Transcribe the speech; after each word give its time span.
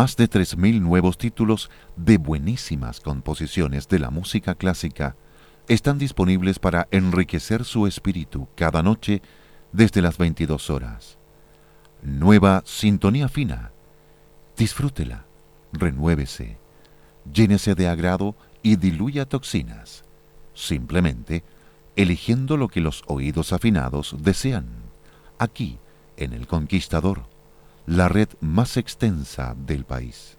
más 0.00 0.16
de 0.16 0.30
3.000 0.30 0.80
nuevos 0.80 1.18
títulos 1.18 1.68
de 1.94 2.16
buenísimas 2.16 3.00
composiciones 3.00 3.86
de 3.86 3.98
la 3.98 4.08
música 4.08 4.54
clásica 4.54 5.14
están 5.68 5.98
disponibles 5.98 6.58
para 6.58 6.88
enriquecer 6.90 7.66
su 7.66 7.86
espíritu 7.86 8.48
cada 8.54 8.82
noche 8.82 9.20
desde 9.72 10.00
las 10.00 10.16
22 10.16 10.70
horas. 10.70 11.18
Nueva 12.00 12.62
Sintonía 12.64 13.28
Fina. 13.28 13.72
Disfrútela, 14.56 15.26
renuévese, 15.70 16.56
llénese 17.30 17.74
de 17.74 17.86
agrado 17.86 18.34
y 18.62 18.76
diluya 18.76 19.26
toxinas, 19.26 20.04
simplemente 20.54 21.44
eligiendo 21.94 22.56
lo 22.56 22.68
que 22.68 22.80
los 22.80 23.04
oídos 23.06 23.52
afinados 23.52 24.16
desean, 24.18 24.64
aquí 25.38 25.78
en 26.16 26.32
El 26.32 26.46
Conquistador 26.46 27.24
la 27.90 28.08
red 28.08 28.28
más 28.38 28.76
extensa 28.76 29.56
del 29.66 29.84
país. 29.84 30.38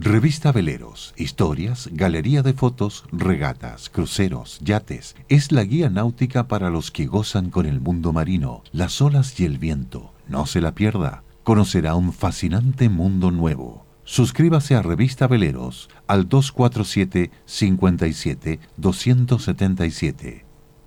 Revista 0.00 0.52
Veleros, 0.52 1.12
historias, 1.16 1.90
galería 1.92 2.44
de 2.44 2.52
fotos, 2.52 3.04
regatas, 3.10 3.88
cruceros, 3.88 4.60
yates. 4.62 5.16
Es 5.28 5.50
la 5.50 5.64
guía 5.64 5.90
náutica 5.90 6.46
para 6.46 6.70
los 6.70 6.92
que 6.92 7.06
gozan 7.06 7.50
con 7.50 7.66
el 7.66 7.80
mundo 7.80 8.12
marino, 8.12 8.62
las 8.70 9.02
olas 9.02 9.40
y 9.40 9.44
el 9.44 9.58
viento. 9.58 10.12
No 10.28 10.46
se 10.46 10.60
la 10.60 10.72
pierda. 10.72 11.24
Conocerá 11.42 11.96
un 11.96 12.12
fascinante 12.12 12.88
mundo 12.88 13.32
nuevo. 13.32 13.86
Suscríbase 14.04 14.76
a 14.76 14.82
Revista 14.82 15.26
Veleros 15.26 15.90
al 16.06 16.28
247 16.28 17.32
57 17.44 18.60
277. 18.76 20.44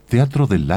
Teatro 0.07 0.47
del 0.47 0.71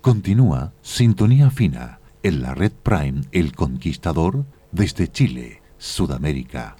Continúa 0.00 0.72
Sintonía 0.80 1.50
Fina 1.50 2.00
en 2.22 2.40
la 2.40 2.54
red 2.54 2.72
Prime 2.72 3.20
El 3.32 3.54
Conquistador 3.54 4.46
desde 4.72 5.08
Chile, 5.08 5.60
Sudamérica. 5.76 6.79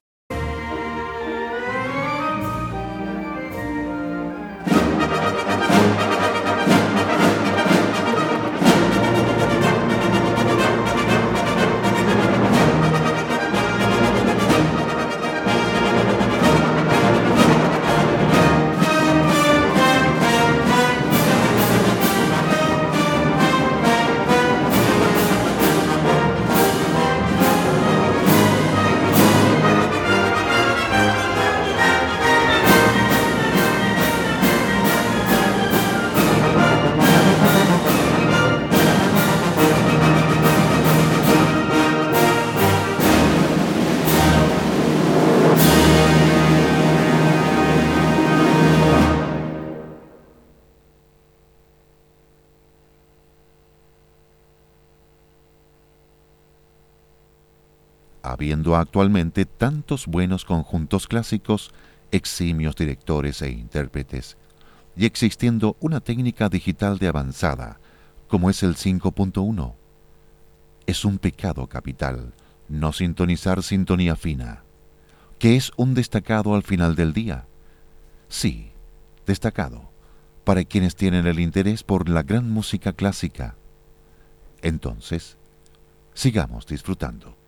Actualmente 58.75 59.45
tantos 59.45 60.07
buenos 60.07 60.45
conjuntos 60.45 61.07
clásicos, 61.07 61.71
eximios 62.11 62.75
directores 62.75 63.41
e 63.41 63.51
intérpretes, 63.51 64.37
y 64.95 65.05
existiendo 65.05 65.77
una 65.79 65.99
técnica 65.99 66.49
digital 66.49 66.97
de 66.97 67.07
avanzada, 67.07 67.79
como 68.27 68.49
es 68.49 68.63
el 68.63 68.75
5.1. 68.75 69.73
Es 70.85 71.05
un 71.05 71.17
pecado 71.17 71.67
capital 71.67 72.33
no 72.71 72.93
sintonizar 72.93 73.63
sintonía 73.63 74.15
fina, 74.15 74.63
que 75.39 75.57
es 75.57 75.71
un 75.75 75.93
destacado 75.93 76.55
al 76.55 76.63
final 76.63 76.95
del 76.95 77.11
día. 77.11 77.45
Sí, 78.29 78.71
destacado, 79.25 79.91
para 80.45 80.63
quienes 80.63 80.95
tienen 80.95 81.27
el 81.27 81.39
interés 81.39 81.83
por 81.83 82.07
la 82.07 82.23
gran 82.23 82.49
música 82.49 82.93
clásica. 82.93 83.55
Entonces, 84.61 85.37
sigamos 86.13 86.65
disfrutando. 86.65 87.40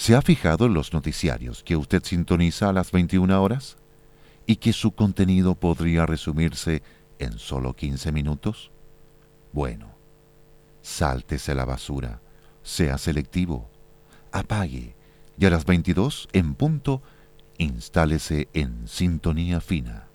¿Se 0.00 0.16
ha 0.16 0.22
fijado 0.22 0.64
en 0.64 0.72
los 0.72 0.94
noticiarios 0.94 1.62
que 1.62 1.76
usted 1.76 2.02
sintoniza 2.02 2.70
a 2.70 2.72
las 2.72 2.90
21 2.90 3.42
horas? 3.42 3.76
¿Y 4.46 4.56
que 4.56 4.72
su 4.72 4.92
contenido 4.92 5.56
podría 5.56 6.06
resumirse 6.06 6.82
en 7.18 7.38
solo 7.38 7.76
15 7.76 8.10
minutos? 8.10 8.70
Bueno, 9.52 9.88
sáltese 10.80 11.54
la 11.54 11.66
basura, 11.66 12.22
sea 12.62 12.96
selectivo, 12.96 13.68
apague 14.32 14.96
y 15.38 15.44
a 15.44 15.50
las 15.50 15.66
22 15.66 16.30
en 16.32 16.54
punto 16.54 17.02
instálese 17.58 18.48
en 18.54 18.88
sintonía 18.88 19.60
fina. 19.60 20.08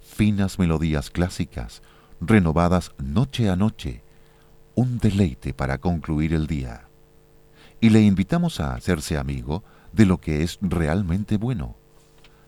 Finas 0.00 0.58
melodías 0.58 1.10
clásicas, 1.10 1.82
renovadas 2.22 2.92
noche 2.96 3.50
a 3.50 3.56
noche, 3.56 4.02
un 4.74 4.98
deleite 4.98 5.52
para 5.52 5.76
concluir 5.76 6.32
el 6.32 6.46
día. 6.46 6.85
Y 7.80 7.90
le 7.90 8.00
invitamos 8.02 8.60
a 8.60 8.74
hacerse 8.74 9.18
amigo 9.18 9.62
de 9.92 10.06
lo 10.06 10.18
que 10.18 10.42
es 10.42 10.58
realmente 10.60 11.36
bueno. 11.36 11.76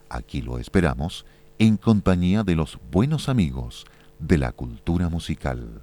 Aquí 0.08 0.42
lo 0.42 0.58
esperamos 0.58 1.26
en 1.58 1.76
compañía 1.76 2.44
de 2.44 2.54
los 2.54 2.78
buenos 2.90 3.28
amigos 3.28 3.86
de 4.18 4.38
la 4.38 4.52
cultura 4.52 5.08
musical. 5.08 5.82